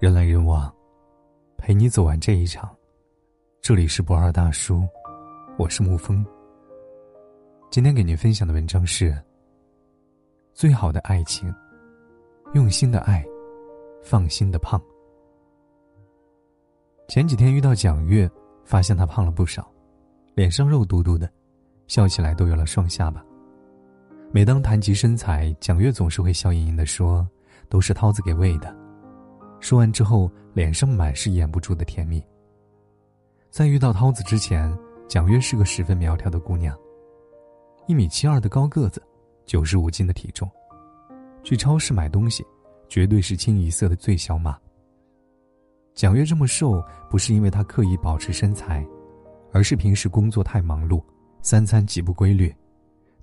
[0.00, 0.72] 人来人往，
[1.56, 2.72] 陪你走完这一场。
[3.60, 4.86] 这里是不二大叔，
[5.58, 6.24] 我是沐风。
[7.68, 9.20] 今天给您分享的文章是：
[10.54, 11.52] 最好的爱情，
[12.54, 13.26] 用心的爱，
[14.00, 14.80] 放心的胖。
[17.08, 18.30] 前几天遇到蒋月，
[18.64, 19.68] 发现她胖了不少，
[20.36, 21.28] 脸上肉嘟嘟的，
[21.88, 23.20] 笑起来都有了双下巴。
[24.30, 27.28] 每当谈及身材，蒋月总是会笑盈盈的说
[27.68, 28.72] ：“都是涛子给喂的。”
[29.60, 32.24] 说完之后，脸上满是掩不住的甜蜜。
[33.50, 34.72] 在遇到涛子之前，
[35.08, 36.76] 蒋月是个十分苗条的姑娘，
[37.86, 39.02] 一米七二的高个子，
[39.46, 40.48] 九十五斤的体重，
[41.42, 42.44] 去超市买东西，
[42.88, 44.56] 绝对是清一色的最小码。
[45.94, 48.86] 蒋月这么瘦，不是因为她刻意保持身材，
[49.52, 51.02] 而是平时工作太忙碌，
[51.42, 52.54] 三餐极不规律，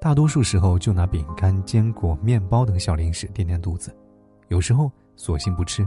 [0.00, 3.94] 大多数时候就拿饼干、坚果、面包等小零食垫垫肚子，
[4.48, 5.86] 有时候索性不吃。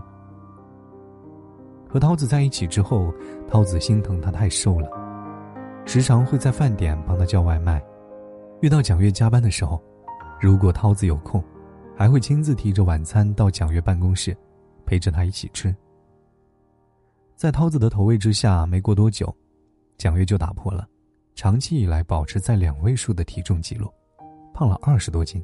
[1.90, 3.14] 和涛子在一起之后，
[3.48, 4.90] 涛子心疼他太瘦了，
[5.86, 7.84] 时常会在饭点帮他叫外卖。
[8.62, 9.82] 遇到蒋月加班的时候，
[10.42, 11.44] 如果涛子有空，
[11.96, 14.36] 还会亲自提着晚餐到蒋月办公室，
[14.86, 15.74] 陪着他一起吃。
[17.36, 19.34] 在涛子的投喂之下，没过多久，
[19.98, 20.88] 蒋月就打破了
[21.36, 23.88] 长期以来保持在两位数的体重记录，
[24.54, 25.44] 胖了二十多斤。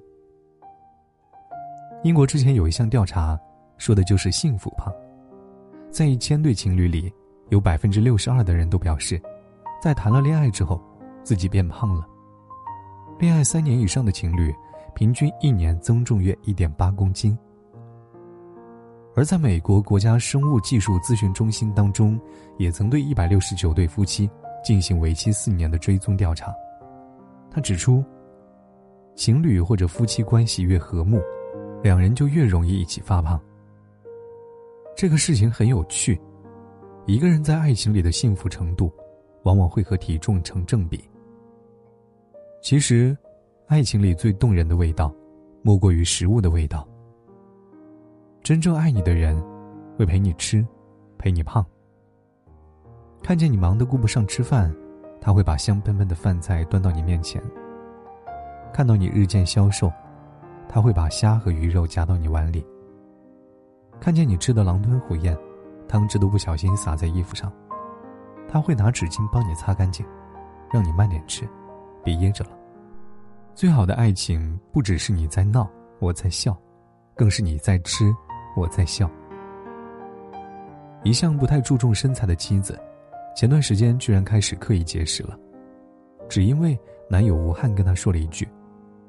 [2.04, 3.40] 英国之前有一项调查，
[3.78, 4.94] 说的就是幸福胖。
[5.94, 7.14] 在一千对情侣里，
[7.50, 9.22] 有百分之六十二的人都表示，
[9.80, 10.82] 在谈了恋爱之后，
[11.22, 12.04] 自己变胖了。
[13.20, 14.52] 恋爱三年以上的情侣，
[14.96, 17.38] 平均一年增重约一点八公斤。
[19.16, 22.20] 而在美国国家生物技术咨询中心当中，
[22.58, 24.28] 也曾对一百六十九对夫妻
[24.64, 26.52] 进行为期四年的追踪调查。
[27.52, 28.04] 他指出，
[29.14, 31.22] 情侣或者夫妻关系越和睦，
[31.84, 33.40] 两人就越容易一起发胖。
[34.96, 36.20] 这个事情很有趣，
[37.06, 38.92] 一个人在爱情里的幸福程度，
[39.44, 41.04] 往往会和体重成正比。
[42.62, 43.18] 其实，
[43.68, 45.14] 爱情里最动人的味道，
[45.62, 46.88] 莫过于食物的味道。
[48.44, 49.42] 真正爱你的人，
[49.98, 50.66] 会陪你吃，
[51.18, 51.66] 陪你胖。
[53.22, 54.74] 看见你忙得顾不上吃饭，
[55.20, 57.42] 他会把香喷喷的饭菜端到你面前。
[58.72, 59.92] 看到你日渐消瘦，
[60.70, 62.66] 他会把虾和鱼肉夹到你碗里。
[64.04, 65.34] 看见你吃的狼吞虎咽，
[65.88, 67.50] 汤汁都不小心洒在衣服上，
[68.50, 70.06] 他会拿纸巾帮你擦干净，
[70.74, 71.48] 让你慢点吃，
[72.04, 72.52] 别噎着了。
[73.56, 75.70] 最好的爱情不只是你在闹，
[76.00, 76.54] 我在笑，
[77.16, 78.14] 更是你在吃，
[78.58, 79.10] 我在笑。
[81.06, 82.78] 一向不太注重身材的妻子，
[83.38, 85.40] 前段时间居然开始刻意节食了，
[86.28, 86.78] 只因为
[87.10, 88.46] 男友吴汉跟她说了一句：“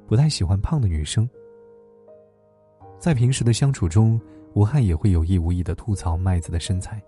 [0.07, 1.29] 不太喜欢胖的女生。”
[2.97, 4.17] 在平时的相处中。
[4.55, 7.01] 武汉也会有意无意的吐槽麦子的身材。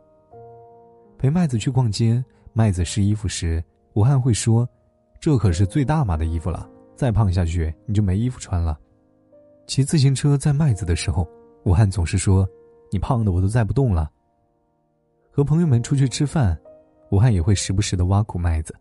[1.18, 3.63] 陪麦子去逛街，麦子试衣服时，
[3.94, 4.68] 武汉会说
[5.19, 8.78] ：“这可是最大码的衣服了，再胖下去你就没衣服穿了。”
[9.66, 11.28] 骑自行车载麦子的时候，
[11.63, 12.47] 武汉总是说
[12.91, 14.12] ：“你胖的我都载不动了。”
[15.31, 16.59] 和朋友们出去吃饭，
[17.12, 18.75] 武汉也会时不时的挖苦麦子：“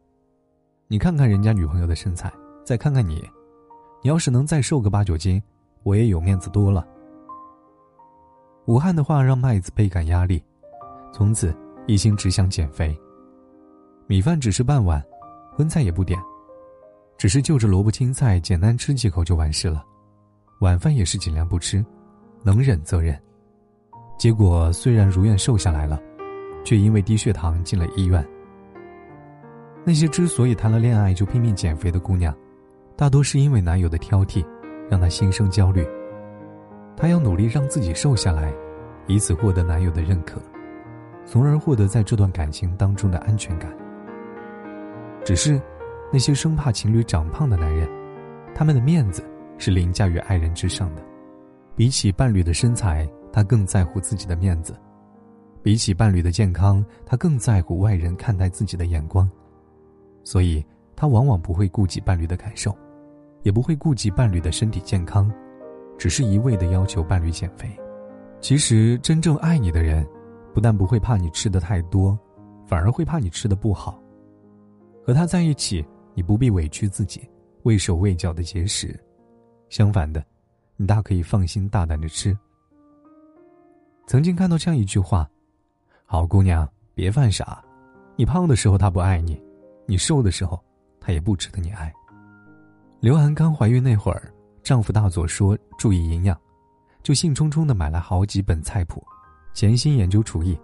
[0.88, 2.32] 你看看人家女朋友的身材，
[2.64, 3.22] 再看看你，
[4.02, 5.40] 你要是能再瘦个八九斤，
[5.84, 6.84] 我也有面子多了。”
[8.66, 10.42] 武汉的话让麦子倍感压力，
[11.12, 11.56] 从此
[11.86, 12.96] 一心只想减肥。
[14.08, 15.02] 米饭只吃半碗，
[15.52, 16.20] 荤菜也不点，
[17.16, 19.84] 只是就着萝卜青菜简单吃几口就完事了。
[20.60, 21.84] 晚饭也是尽量不吃，
[22.42, 23.16] 能忍则忍。
[24.18, 26.00] 结果虽然如愿瘦下来了，
[26.64, 28.26] 却因为低血糖进了医院。
[29.84, 32.36] 那些之所以谈了恋爱就拼命减肥的姑娘，
[32.96, 34.44] 大多是因为男友的挑剔，
[34.90, 35.86] 让她心生焦虑。
[36.96, 38.52] 她要努力让自己瘦下来，
[39.06, 40.40] 以此获得男友的认可，
[41.26, 43.70] 从而获得在这段感情当中的安全感。
[45.24, 45.60] 只是，
[46.12, 47.88] 那些生怕情侣长胖的男人，
[48.54, 49.22] 他们的面子
[49.58, 51.02] 是凌驾于爱人之上的。
[51.74, 54.72] 比起伴侣的身材，他更在乎自己的面子；
[55.62, 59.30] 比起伴侣的健康，他更在乎外人看待自己的眼光。
[60.24, 60.64] 所以，
[60.96, 62.74] 他往往不会顾及伴侣的感受，
[63.42, 65.30] 也不会顾及伴侣的身体健康。
[65.98, 67.68] 只是一味的要求伴侣减肥，
[68.40, 70.06] 其实真正爱你的人，
[70.54, 72.18] 不但不会怕你吃的太多，
[72.66, 74.00] 反而会怕你吃的不好。
[75.04, 75.84] 和他在一起，
[76.14, 77.28] 你不必委屈自己，
[77.62, 78.98] 畏手畏脚的节食，
[79.68, 80.24] 相反的，
[80.76, 82.36] 你大可以放心大胆的吃。
[84.06, 85.28] 曾经看到这样一句话
[86.04, 87.64] ：“好姑娘，别犯傻，
[88.16, 89.42] 你胖的时候他不爱你，
[89.86, 90.62] 你瘦的时候
[91.00, 91.92] 他也不值得你爱。”
[93.00, 94.32] 刘涵刚怀孕那会儿。
[94.66, 96.36] 丈夫大佐说：“注意营养，
[97.00, 99.00] 就兴冲冲的买来好几本菜谱，
[99.54, 100.58] 潜心研究厨艺，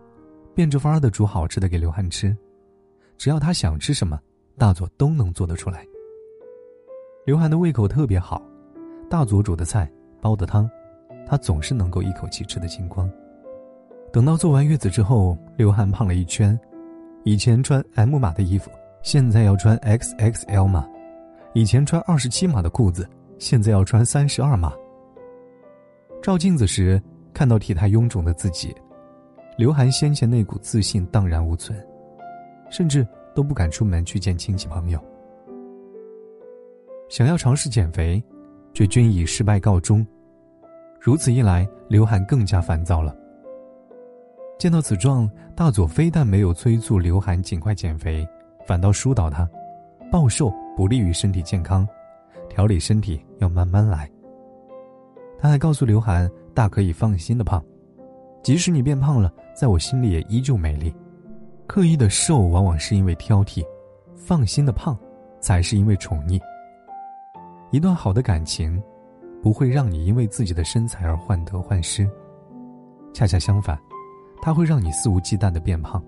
[0.57, 2.37] 变着法儿的煮好吃的给刘汉吃，
[3.17, 4.19] 只要他想吃什么，
[4.59, 5.87] 大佐都能做得出来。
[7.25, 8.43] 刘汉的胃口特别好，
[9.09, 9.89] 大佐煮的菜、
[10.21, 10.69] 煲的汤，
[11.25, 13.09] 他总是能够一口气吃得精光。
[14.13, 16.59] 等到坐完月子之后，刘汉胖了一圈，
[17.23, 18.69] 以前穿 M 码的衣服，
[19.01, 20.83] 现在要穿 XXL 码；
[21.55, 23.09] 以前穿二十七码的裤子，
[23.43, 24.73] 现在要穿三十二码。
[26.23, 27.03] 照镜子时，
[27.35, 28.73] 看到体态臃肿的自己，
[29.59, 31.77] 刘涵先前那股自信荡然无存，
[32.71, 33.05] 甚至
[33.35, 35.05] 都不敢出门去见亲戚朋友。
[37.09, 38.23] 想要尝试减肥，
[38.73, 40.07] 却均以失败告终。
[41.01, 43.13] 如此一来，刘涵更加烦躁了。
[44.57, 48.25] 见到此状，大佐非但没有催促刘涵尽快减肥，
[48.65, 49.51] 反倒疏导他：
[50.13, 51.87] 暴瘦不利于身体健康，
[52.49, 54.09] 调理身体要慢慢来。
[55.39, 57.63] 他还告诉刘涵，大可以放心的胖，
[58.43, 60.95] 即使你变胖了，在我心里也依旧美丽。
[61.67, 63.65] 刻意的瘦往往是因为挑剔，
[64.15, 64.97] 放心的胖，
[65.41, 66.41] 才是因为宠溺。
[67.71, 68.81] 一段好的感情，
[69.43, 72.09] 不会让你因为自己的身材而患得患失，
[73.13, 73.77] 恰恰相反，
[74.41, 76.01] 他会让你肆无忌惮的变胖，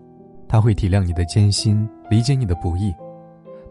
[0.47, 2.95] 他会体谅你的艰辛，理解你的不易，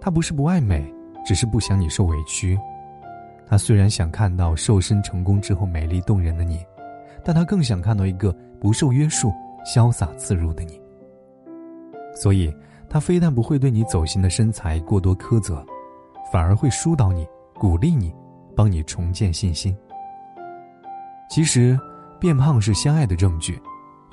[0.01, 0.91] 他不是不爱美，
[1.23, 2.59] 只是不想你受委屈。
[3.53, 6.65] 他虽然想看到瘦身成功之后美丽动人的你，
[7.23, 9.31] 但他更想看到一个不受约束、
[9.63, 10.81] 潇洒自如的你。
[12.15, 12.51] 所以，
[12.89, 15.63] 他非但不会对你走形的身材过多苛责，
[16.31, 18.11] 反而会疏导你、鼓励你，
[18.55, 19.77] 帮你重建信心。
[21.29, 21.79] 其实，
[22.19, 23.61] 变胖是相爱的证据，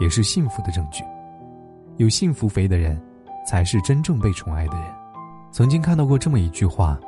[0.00, 1.02] 也是幸福的证据。
[1.96, 3.00] 有幸福肥的人，
[3.46, 4.86] 才是真正被宠爱的人。
[5.50, 7.00] 曾经看到过这么一句话：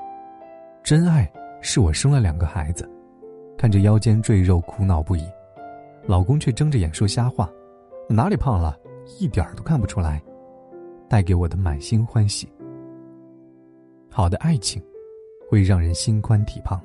[0.83, 1.31] 真爱。
[1.63, 2.87] 是我生了两个孩子，
[3.57, 5.25] 看着腰间赘肉苦恼不已，
[6.05, 7.49] 老公却睁着眼说瞎话，
[8.09, 8.77] 哪里胖了，
[9.21, 10.21] 一点儿都看不出来，
[11.09, 12.53] 带给我的满心欢喜。
[14.11, 14.83] 好的爱情，
[15.49, 16.79] 会让人心宽体胖。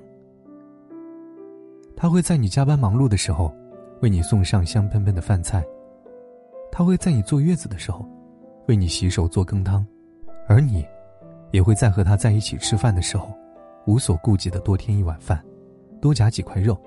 [1.95, 3.51] 他会在你加班忙碌的时候，
[4.01, 5.59] 为你送上香喷喷的饭菜；
[6.71, 8.07] 他会在你坐月子的时候，
[8.67, 9.83] 为你洗手做羹汤，
[10.47, 10.85] 而你，
[11.49, 13.35] 也会在和他在一起吃饭的时候。
[13.87, 15.41] 无所顾忌的多添一碗饭，
[16.01, 16.77] 多夹几块肉，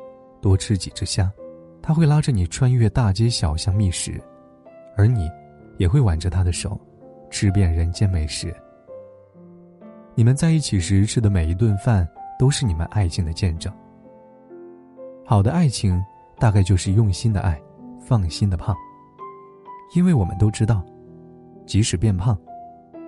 [0.43, 1.33] 多吃几只虾，
[1.81, 4.23] 他会拉着你穿越大街小巷觅食，
[4.99, 5.27] 而你，
[5.79, 6.79] 也会挽着他的手，
[7.31, 8.55] 吃遍人间美食。
[10.15, 12.07] 你们在一起时吃的每一顿饭，
[12.39, 13.73] 都是你们爱情的见证。
[15.25, 15.99] 好的爱情，
[16.39, 17.59] 大概就是用心的爱，
[17.99, 18.77] 放心的胖。
[19.97, 20.85] 因为我们都知道，
[21.65, 22.39] 即使变胖，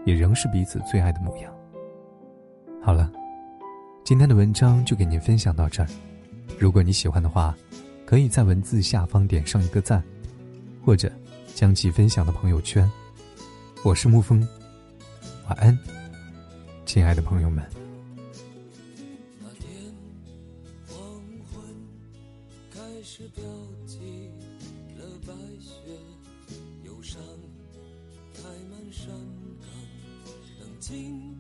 [0.07, 1.55] 也仍是彼此最爱的模样。
[2.83, 3.13] 好了。
[4.05, 5.89] 今天的文章就给您分享到这儿，
[6.59, 7.57] 如果你喜欢的话，
[8.05, 10.03] 可以在文字下方点上一个赞，
[10.85, 11.11] 或者
[11.55, 12.91] 将其分享到朋友圈。
[13.85, 14.47] 我是沐风，
[15.49, 15.79] 晚安，
[16.85, 17.65] 亲爱的朋友们。
[19.39, 19.71] 那天
[20.89, 20.99] 黄
[21.53, 21.63] 昏
[22.73, 23.43] 开始飘
[23.87, 24.31] 起
[24.99, 25.73] 了白雪，
[26.85, 27.23] 忧伤
[28.35, 29.07] 开满山
[29.61, 29.69] 岗，
[30.59, 31.32] 等青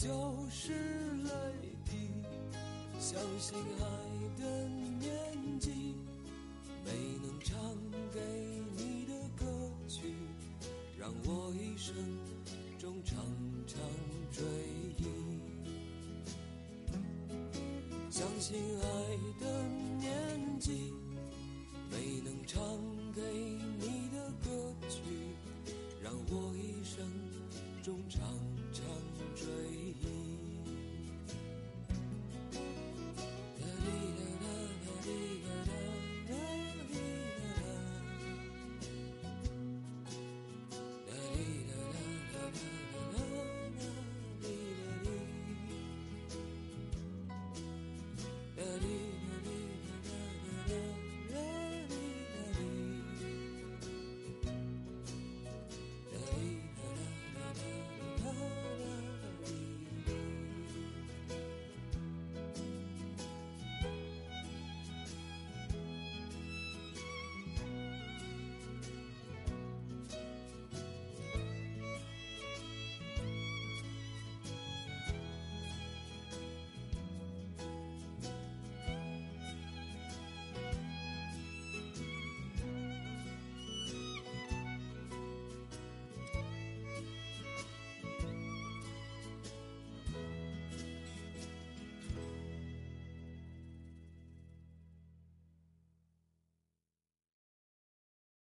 [0.00, 0.08] 就
[0.48, 1.30] 是泪
[1.84, 2.08] 滴
[2.98, 4.66] 相信爱的
[4.98, 5.94] 年纪
[6.86, 6.90] 没
[7.22, 7.54] 能唱
[8.10, 8.18] 给
[8.78, 9.44] 你的歌
[9.86, 10.14] 曲
[10.98, 11.94] 让我一生
[12.78, 13.18] 中常
[13.66, 13.78] 常
[14.32, 14.42] 追
[14.96, 15.04] 忆。
[18.08, 18.84] 相信爱
[19.38, 19.62] 的
[19.98, 20.94] 年纪
[21.90, 22.58] 没能唱
[23.14, 23.20] 给
[23.78, 25.02] 你的歌曲
[26.02, 27.06] 让我一生
[27.82, 28.49] 中常